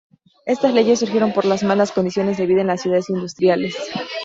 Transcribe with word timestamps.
Estas 0.47 0.73
leyes 0.73 0.97
surgieron 0.97 1.31
por 1.31 1.45
las 1.45 1.61
malas 1.61 1.91
condiciones 1.91 2.37
de 2.39 2.47
vida 2.47 2.61
en 2.61 2.65
las 2.65 2.81
ciudades 2.81 3.11
industriales. 3.11 3.75